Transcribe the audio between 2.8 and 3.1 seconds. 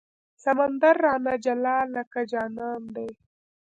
دی